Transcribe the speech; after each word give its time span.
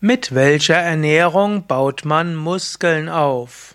Mit 0.00 0.32
welcher 0.32 0.76
Ernährung 0.76 1.66
baut 1.66 2.04
man 2.04 2.36
Muskeln 2.36 3.08
auf? 3.08 3.74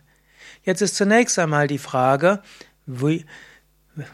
Jetzt 0.64 0.82
ist 0.82 0.96
zunächst 0.96 1.38
einmal 1.38 1.68
die 1.68 1.78
Frage, 1.78 2.42
wie, 2.86 3.26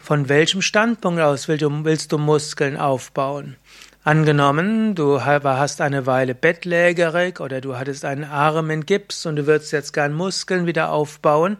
von 0.02 0.30
welchem 0.30 0.62
Standpunkt 0.62 1.21
aus 1.21 1.48
willst 1.48 1.62
du, 1.62 1.85
willst 1.85 2.12
du 2.12 2.18
Muskeln 2.18 2.77
aufbauen? 2.77 3.55
Angenommen, 4.04 4.96
du 4.96 5.22
hast 5.23 5.80
eine 5.80 6.08
Weile 6.08 6.34
bettlägerig 6.34 7.40
oder 7.40 7.62
du 7.62 7.78
hattest 7.78 8.04
einen 8.04 8.24
Arm 8.24 8.72
in 8.72 8.88
Gips 8.88 9.27
und 9.27 9.36
du 9.36 9.46
würdest 9.46 9.72
jetzt 9.74 9.94
gern 9.94 10.12
Muskeln 10.12 10.66
wieder 10.66 10.90
aufbauen 10.90 11.58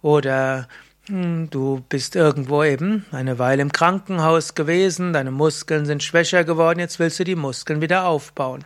oder 0.00 0.68
hm, 1.06 1.50
du 1.50 1.84
bist 1.88 2.14
irgendwo 2.14 2.62
eben 2.62 3.04
eine 3.10 3.40
Weile 3.40 3.62
im 3.62 3.72
Krankenhaus 3.72 4.54
gewesen, 4.54 5.12
deine 5.12 5.32
Muskeln 5.32 5.84
sind 5.84 6.04
schwächer 6.04 6.44
geworden, 6.44 6.78
jetzt 6.78 7.00
willst 7.00 7.18
du 7.18 7.24
die 7.24 7.34
Muskeln 7.34 7.80
wieder 7.80 8.04
aufbauen. 8.04 8.64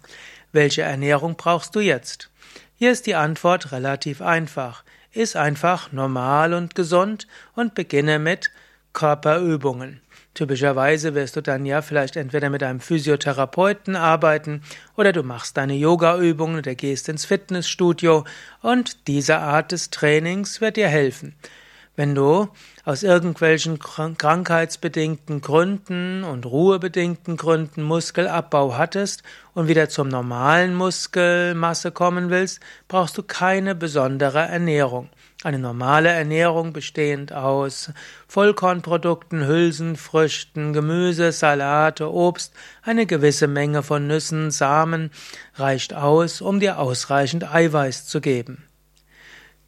Welche 0.53 0.83
Ernährung 0.83 1.37
brauchst 1.37 1.75
du 1.75 1.81
jetzt? 1.81 2.28
Hier 2.75 2.92
ist 2.92 3.06
die 3.06 3.14
Antwort 3.14 3.72
relativ 3.72 4.20
einfach. 4.20 4.84
Iss 5.12 5.37
einfach 5.37 5.91
normal 5.91 6.53
und 6.53 6.75
gesund 6.75 7.27
und 7.55 7.75
beginne 7.75 8.19
mit 8.19 8.50
Körperübungen. 8.92 10.03
Typischerweise 10.37 11.15
wirst 11.15 11.34
du 11.37 11.41
dann 11.41 11.65
ja 11.65 11.81
vielleicht 11.81 12.15
entweder 12.15 12.51
mit 12.51 12.62
einem 12.62 12.81
Physiotherapeuten 12.81 13.97
arbeiten 13.97 14.61
oder 14.95 15.15
du 15.15 15.23
machst 15.23 15.56
deine 15.56 15.73
Yoga-Übungen 15.73 16.59
oder 16.59 16.75
gehst 16.75 17.09
ins 17.09 17.25
Fitnessstudio 17.25 18.27
und 18.61 19.09
diese 19.09 19.39
Art 19.39 19.73
des 19.73 19.89
Trainings 19.89 20.61
wird 20.61 20.77
dir 20.77 20.89
helfen. 20.89 21.34
Wenn 21.97 22.14
du 22.14 22.48
aus 22.84 23.02
irgendwelchen 23.02 23.78
krankheitsbedingten 23.78 25.41
Gründen 25.41 26.25
und 26.25 26.44
ruhebedingten 26.44 27.38
Gründen 27.38 27.83
Muskelabbau 27.83 28.77
hattest 28.77 29.22
und 29.55 29.66
wieder 29.66 29.88
zum 29.88 30.08
normalen 30.08 30.75
Muskelmasse 30.75 31.92
kommen 31.92 32.28
willst, 32.28 32.61
brauchst 32.86 33.16
du 33.16 33.22
keine 33.22 33.75
besondere 33.75 34.41
Ernährung. 34.41 35.08
Eine 35.42 35.58
normale 35.58 36.11
Ernährung 36.11 36.75
bestehend 36.75 37.33
aus 37.33 37.91
Vollkornprodukten, 38.28 39.47
Hülsenfrüchten, 39.47 40.75
Gemüse, 40.75 41.33
Salate, 41.33 42.12
Obst, 42.12 42.53
eine 42.83 43.06
gewisse 43.06 43.47
Menge 43.47 43.83
von 43.83 44.06
Nüssen, 44.06 44.50
Samen 44.50 45.10
reicht 45.55 45.94
aus, 45.94 46.42
um 46.42 46.60
dir 46.60 46.78
ausreichend 46.78 47.50
Eiweiß 47.50 48.06
zu 48.06 48.20
geben. 48.20 48.66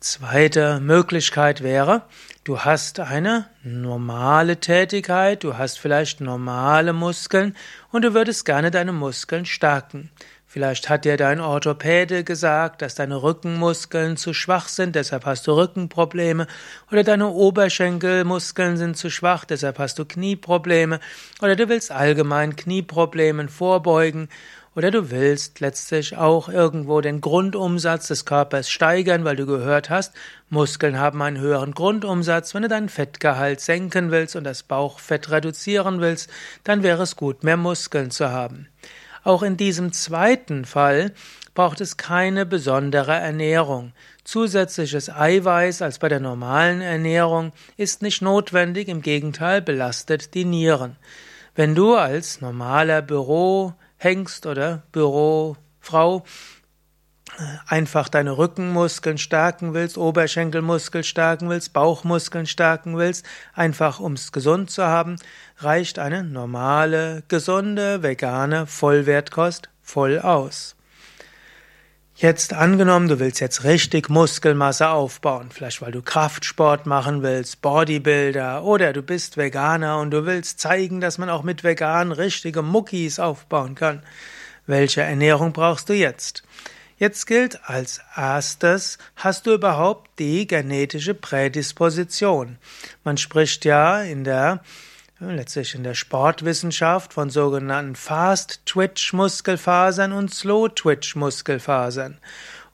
Zweite 0.00 0.78
Möglichkeit 0.78 1.60
wäre, 1.60 2.02
du 2.44 2.60
hast 2.60 3.00
eine 3.00 3.46
normale 3.64 4.60
Tätigkeit, 4.60 5.42
du 5.42 5.58
hast 5.58 5.80
vielleicht 5.80 6.20
normale 6.20 6.92
Muskeln 6.92 7.56
und 7.90 8.02
du 8.02 8.14
würdest 8.14 8.44
gerne 8.44 8.70
deine 8.70 8.92
Muskeln 8.92 9.44
stärken. 9.44 10.10
Vielleicht 10.46 10.88
hat 10.88 11.04
dir 11.04 11.16
dein 11.16 11.40
Orthopäde 11.40 12.22
gesagt, 12.22 12.80
dass 12.80 12.94
deine 12.94 13.22
Rückenmuskeln 13.22 14.16
zu 14.16 14.32
schwach 14.32 14.68
sind, 14.68 14.94
deshalb 14.94 15.26
hast 15.26 15.48
du 15.48 15.52
Rückenprobleme, 15.52 16.46
oder 16.92 17.02
deine 17.02 17.28
Oberschenkelmuskeln 17.28 18.76
sind 18.76 18.96
zu 18.96 19.10
schwach, 19.10 19.44
deshalb 19.44 19.80
hast 19.80 19.98
du 19.98 20.04
Knieprobleme, 20.04 21.00
oder 21.42 21.56
du 21.56 21.68
willst 21.68 21.90
allgemein 21.90 22.54
Knieproblemen 22.54 23.48
vorbeugen 23.48 24.28
oder 24.78 24.92
du 24.92 25.10
willst 25.10 25.58
letztlich 25.58 26.16
auch 26.16 26.48
irgendwo 26.48 27.00
den 27.00 27.20
Grundumsatz 27.20 28.06
des 28.06 28.24
Körpers 28.24 28.70
steigern, 28.70 29.24
weil 29.24 29.34
du 29.34 29.44
gehört 29.44 29.90
hast, 29.90 30.14
Muskeln 30.50 31.00
haben 31.00 31.20
einen 31.20 31.40
höheren 31.40 31.72
Grundumsatz. 31.72 32.54
Wenn 32.54 32.62
du 32.62 32.68
deinen 32.68 32.88
Fettgehalt 32.88 33.60
senken 33.60 34.12
willst 34.12 34.36
und 34.36 34.44
das 34.44 34.62
Bauchfett 34.62 35.32
reduzieren 35.32 36.00
willst, 36.00 36.30
dann 36.62 36.84
wäre 36.84 37.02
es 37.02 37.16
gut, 37.16 37.42
mehr 37.42 37.56
Muskeln 37.56 38.12
zu 38.12 38.30
haben. 38.30 38.68
Auch 39.24 39.42
in 39.42 39.56
diesem 39.56 39.92
zweiten 39.92 40.64
Fall 40.64 41.10
braucht 41.56 41.80
es 41.80 41.96
keine 41.96 42.46
besondere 42.46 43.14
Ernährung. 43.14 43.92
Zusätzliches 44.22 45.10
Eiweiß 45.10 45.82
als 45.82 45.98
bei 45.98 46.08
der 46.08 46.20
normalen 46.20 46.82
Ernährung 46.82 47.50
ist 47.76 48.00
nicht 48.00 48.22
notwendig, 48.22 48.86
im 48.86 49.02
Gegenteil 49.02 49.60
belastet 49.60 50.34
die 50.34 50.44
Nieren. 50.44 50.94
Wenn 51.56 51.74
du 51.74 51.96
als 51.96 52.40
normaler 52.40 53.02
Büro 53.02 53.74
Hengst 53.98 54.46
oder 54.46 54.82
Bürofrau 54.92 56.24
einfach 57.66 58.08
deine 58.08 58.36
Rückenmuskeln 58.36 59.18
stärken 59.18 59.74
willst, 59.74 59.98
Oberschenkelmuskel 59.98 61.04
stärken 61.04 61.48
willst, 61.48 61.72
Bauchmuskeln 61.72 62.46
stärken 62.46 62.96
willst, 62.96 63.24
einfach 63.54 64.00
ums 64.00 64.32
gesund 64.32 64.70
zu 64.70 64.84
haben, 64.84 65.16
reicht 65.58 65.98
eine 65.98 66.24
normale, 66.24 67.22
gesunde, 67.28 68.02
vegane 68.02 68.66
Vollwertkost 68.66 69.68
voll 69.82 70.18
aus. 70.18 70.77
Jetzt 72.20 72.52
angenommen, 72.52 73.06
du 73.06 73.20
willst 73.20 73.38
jetzt 73.38 73.62
richtig 73.62 74.08
Muskelmasse 74.08 74.88
aufbauen, 74.88 75.50
vielleicht 75.52 75.80
weil 75.82 75.92
du 75.92 76.02
Kraftsport 76.02 76.84
machen 76.84 77.22
willst, 77.22 77.62
Bodybuilder 77.62 78.64
oder 78.64 78.92
du 78.92 79.02
bist 79.02 79.36
Veganer 79.36 80.00
und 80.00 80.10
du 80.10 80.26
willst 80.26 80.58
zeigen, 80.58 81.00
dass 81.00 81.18
man 81.18 81.30
auch 81.30 81.44
mit 81.44 81.62
vegan 81.62 82.10
richtige 82.10 82.62
Muckis 82.62 83.20
aufbauen 83.20 83.76
kann. 83.76 84.02
Welche 84.66 85.02
Ernährung 85.02 85.52
brauchst 85.52 85.90
du 85.90 85.92
jetzt? 85.92 86.42
Jetzt 86.96 87.26
gilt 87.26 87.60
als 87.68 88.00
erstes, 88.16 88.98
hast 89.14 89.46
du 89.46 89.54
überhaupt 89.54 90.10
die 90.18 90.48
genetische 90.48 91.14
Prädisposition? 91.14 92.58
Man 93.04 93.16
spricht 93.16 93.64
ja 93.64 94.02
in 94.02 94.24
der 94.24 94.64
letztlich 95.20 95.74
in 95.74 95.82
der 95.82 95.94
Sportwissenschaft 95.94 97.12
von 97.12 97.28
sogenannten 97.28 97.96
Fast-Twitch-Muskelfasern 97.96 100.12
und 100.12 100.32
Slow-Twitch-Muskelfasern. 100.32 102.18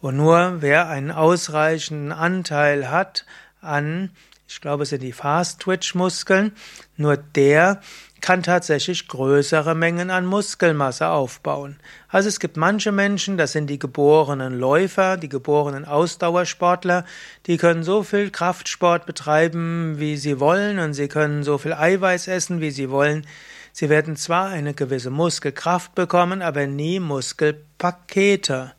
Und 0.01 0.17
nur 0.17 0.61
wer 0.61 0.89
einen 0.89 1.11
ausreichenden 1.11 2.13
Anteil 2.13 2.91
hat 2.91 3.25
an, 3.63 4.11
ich 4.47 4.61
glaube, 4.61 4.83
es 4.83 4.91
sind 4.91 5.03
die 5.03 5.13
Fast-Twitch-Muskeln, 5.13 6.53
nur 6.97 7.17
der 7.17 7.81
kann 8.21 8.43
tatsächlich 8.43 9.07
größere 9.07 9.75
Mengen 9.75 10.11
an 10.11 10.25
Muskelmasse 10.25 11.09
aufbauen. 11.09 11.77
Also 12.09 12.31
es 12.31 12.41
gibt 12.41 12.57
manche 12.57 12.91
Menschen, 12.91 13.37
das 13.37 13.53
sind 13.53 13.69
die 13.69 13.79
geborenen 13.79 14.59
Läufer, 14.59 15.19
die 15.19 15.29
geborenen 15.29 15.85
Ausdauersportler, 15.85 17.05
die 17.47 17.59
können 17.59 17.83
so 17.83 18.03
viel 18.03 18.31
Kraftsport 18.31 19.05
betreiben, 19.05 19.97
wie 19.99 20.17
sie 20.17 20.41
wollen, 20.41 20.79
und 20.79 20.95
sie 20.95 21.09
können 21.09 21.43
so 21.43 21.59
viel 21.59 21.75
Eiweiß 21.75 22.29
essen, 22.29 22.63
wie 22.63 22.71
sie 22.71 22.89
wollen. 22.89 23.27
Sie 23.73 23.91
werden 23.91 24.17
zwar 24.17 24.47
eine 24.49 24.73
gewisse 24.73 25.11
Muskelkraft 25.11 25.95
bekommen, 25.95 26.41
aber 26.41 26.67
nie 26.67 27.01
Muskelpakete. 27.01 28.73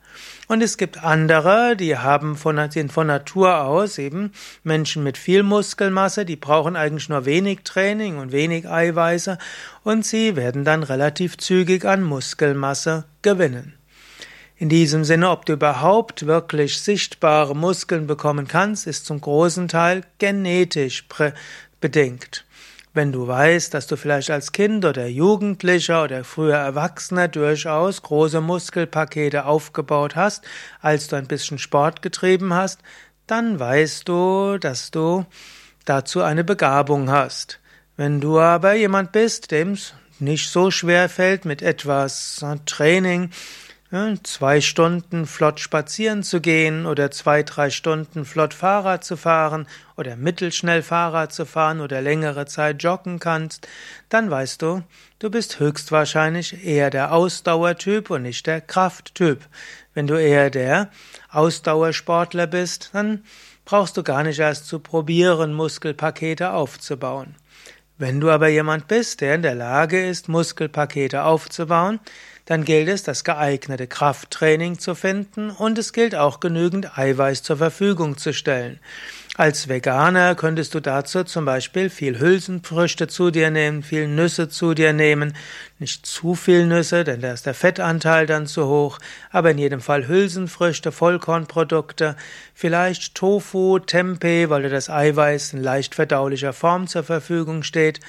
Und 0.47 0.61
es 0.61 0.77
gibt 0.77 1.03
andere, 1.03 1.75
die 1.75 1.97
haben 1.97 2.35
von, 2.35 2.71
sind 2.71 2.91
von 2.91 3.07
Natur 3.07 3.62
aus 3.62 3.97
eben 3.97 4.31
Menschen 4.63 5.03
mit 5.03 5.17
viel 5.17 5.44
Muskelmasse, 5.44 6.25
die 6.25 6.35
brauchen 6.35 6.75
eigentlich 6.75 7.09
nur 7.09 7.25
wenig 7.25 7.59
Training 7.63 8.17
und 8.17 8.31
wenig 8.31 8.69
Eiweiße 8.69 9.38
und 9.83 10.06
sie 10.06 10.35
werden 10.35 10.63
dann 10.65 10.83
relativ 10.83 11.38
zügig 11.38 11.85
an 11.85 12.03
Muskelmasse 12.03 13.06
gewinnen. 13.21 13.73
In 14.57 14.69
diesem 14.69 15.03
Sinne, 15.03 15.31
ob 15.31 15.45
du 15.45 15.53
überhaupt 15.53 16.27
wirklich 16.27 16.79
sichtbare 16.79 17.56
Muskeln 17.56 18.07
bekommen 18.07 18.47
kannst, 18.47 18.88
ist 18.88 19.06
zum 19.06 19.19
großen 19.19 19.68
Teil 19.68 20.03
genetisch 20.18 21.06
bedingt. 21.81 22.45
Wenn 22.95 23.12
du 23.12 23.27
weißt, 23.27 23.74
dass 23.74 23.88
du 23.88 23.97
vielleicht 23.97 24.31
als 24.31 24.53
Kind 24.53 24.86
oder 24.86 25.06
Jugendlicher 25.06 26.06
oder 26.06 26.24
früher 26.24 26.56
Erwachsener 26.56 27.27
durchaus 27.27 28.01
große 28.01 28.39
Muskelpakete 28.39 29.44
aufgebaut 29.44 30.15
hast, 30.15 30.45
als 30.80 31.09
du 31.09 31.18
ein 31.18 31.27
bisschen 31.27 31.57
Sport 31.57 32.01
getrieben 32.01 32.53
hast, 32.53 32.80
dann 33.27 33.59
weißt 33.59 34.07
du, 34.07 34.57
dass 34.59 34.92
du 34.92 35.25
dazu 35.83 36.21
eine 36.21 36.45
Begabung 36.45 37.09
hast. 37.09 37.59
Wenn 37.97 38.21
du 38.21 38.39
aber 38.39 38.75
jemand 38.75 39.12
bist, 39.12 39.51
dem 39.51 39.74
es 39.74 39.94
nicht 40.19 40.50
so 40.50 40.71
schwer 40.71 41.09
fällt 41.09 41.44
mit 41.44 41.62
etwas 41.62 42.45
Training, 42.65 43.30
zwei 44.24 44.62
Stunden 44.62 45.25
flott 45.25 45.59
spazieren 45.59 46.21
zu 46.21 46.42
gehen 46.42 46.86
oder 46.86 47.12
zwei, 47.12 47.44
drei 47.44 47.69
Stunden 47.69 48.25
flott 48.25 48.53
Fahrrad 48.53 49.03
zu 49.03 49.15
fahren 49.15 49.68
oder 49.95 50.15
mittelschnell 50.15 50.81
Fahrrad 50.81 51.31
zu 51.31 51.45
fahren 51.45 51.80
oder 51.80 52.01
längere 52.01 52.45
Zeit 52.45 52.83
joggen 52.83 53.19
kannst, 53.19 53.68
dann 54.09 54.30
weißt 54.30 54.62
du, 54.62 54.83
du 55.19 55.30
bist 55.30 55.59
höchstwahrscheinlich 55.59 56.65
eher 56.65 56.89
der 56.89 57.13
Ausdauertyp 57.13 58.09
und 58.09 58.24
nicht 58.24 58.47
der 58.47 58.59
Krafttyp. 58.59 59.47
Wenn 59.94 60.07
du 60.07 60.15
eher 60.15 60.50
der 60.50 60.89
Ausdauersportler 61.30 62.47
bist, 62.47 62.89
dann 62.94 63.24
brauchst 63.63 63.95
du 63.97 64.03
gar 64.03 64.24
nicht 64.24 64.39
erst 64.39 64.68
zu 64.68 64.80
probieren, 64.80 65.53
Muskelpakete 65.53 66.51
aufzubauen. 66.51 67.36
Wenn 67.97 68.19
du 68.19 68.30
aber 68.30 68.50
jemand 68.50 68.89
bist, 68.89 69.21
der 69.21 69.36
in 69.36 69.42
der 69.42 69.56
Lage 69.56 70.06
ist, 70.06 70.27
Muskelpakete 70.27 71.24
aufzubauen, 71.24 72.01
dann 72.45 72.63
gilt 72.63 72.88
es, 72.89 73.03
das 73.03 73.24
geeignete 73.24 73.88
Krafttraining 73.88 74.80
zu 74.80 74.95
finden 74.95 75.50
und 75.50 75.77
es 75.77 75.94
gilt 75.94 76.15
auch 76.15 76.39
genügend 76.39 76.97
Eiweiß 76.97 77.44
zur 77.44 77.57
Verfügung 77.57 78.18
zu 78.18 78.33
stellen. 78.33 78.80
Als 79.38 79.68
Veganer 79.68 80.33
könntest 80.36 80.75
du 80.75 80.80
dazu 80.80 81.25
zum 81.25 81.44
Beispiel 81.44 81.89
viel 81.89 82.19
Hülsenfrüchte 82.19 83.09
zu 83.09 83.31
dir 83.31 83.51
nehmen, 83.51 83.83
viel 83.83 84.07
Nüsse 84.07 84.47
zu 84.47 84.74
dir 84.74 84.94
nehmen, 84.94 85.36
nicht 85.77 86.06
zu 86.06 86.36
viel 86.36 86.65
Nüsse, 86.68 87.03
denn 87.03 87.19
da 87.19 87.33
ist 87.33 87.45
der 87.45 87.53
Fettanteil 87.53 88.27
dann 88.27 88.47
zu 88.47 88.68
hoch, 88.68 88.97
aber 89.31 89.51
in 89.51 89.57
jedem 89.57 89.81
Fall 89.81 90.07
Hülsenfrüchte, 90.07 90.94
Vollkornprodukte, 90.94 92.15
vielleicht 92.53 93.15
Tofu, 93.15 93.80
Tempeh, 93.80 94.50
weil 94.50 94.62
dir 94.62 94.69
das 94.69 94.89
Eiweiß 94.89 95.51
in 95.51 95.62
leicht 95.62 95.95
verdaulicher 95.95 96.53
Form 96.53 96.88
zur 96.88 97.03
Verfügung 97.03 97.63
steht 97.63 98.00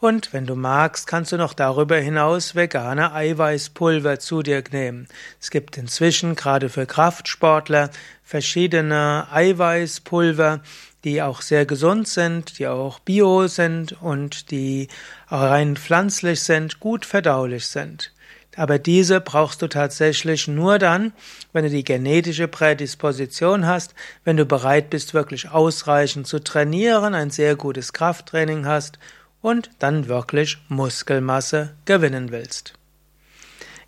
und 0.00 0.32
wenn 0.32 0.46
du 0.46 0.56
magst, 0.56 1.06
kannst 1.06 1.32
du 1.32 1.36
noch 1.36 1.52
darüber 1.52 1.96
hinaus 1.96 2.54
vegane 2.54 3.12
Eiweißpulver 3.12 4.18
zu 4.18 4.42
dir 4.42 4.64
nehmen. 4.72 5.06
Es 5.40 5.50
gibt 5.50 5.76
inzwischen 5.76 6.36
gerade 6.36 6.70
für 6.70 6.86
Kraftsportler 6.86 7.90
verschiedene 8.24 9.26
Eiweißpulver, 9.30 10.60
die 11.04 11.22
auch 11.22 11.42
sehr 11.42 11.66
gesund 11.66 12.08
sind, 12.08 12.58
die 12.58 12.66
auch 12.66 12.98
bio 12.98 13.46
sind 13.46 13.92
und 14.00 14.50
die 14.50 14.88
rein 15.28 15.76
pflanzlich 15.76 16.40
sind, 16.40 16.80
gut 16.80 17.04
verdaulich 17.04 17.66
sind. 17.66 18.12
Aber 18.56 18.78
diese 18.78 19.20
brauchst 19.20 19.62
du 19.62 19.68
tatsächlich 19.68 20.48
nur 20.48 20.78
dann, 20.78 21.12
wenn 21.52 21.64
du 21.64 21.70
die 21.70 21.84
genetische 21.84 22.48
Prädisposition 22.48 23.66
hast, 23.66 23.94
wenn 24.24 24.36
du 24.36 24.44
bereit 24.44 24.90
bist, 24.90 25.14
wirklich 25.14 25.50
ausreichend 25.50 26.26
zu 26.26 26.40
trainieren, 26.40 27.14
ein 27.14 27.30
sehr 27.30 27.54
gutes 27.54 27.92
Krafttraining 27.92 28.66
hast 28.66 28.98
und 29.40 29.70
dann 29.78 30.08
wirklich 30.08 30.58
Muskelmasse 30.68 31.74
gewinnen 31.84 32.30
willst. 32.30 32.74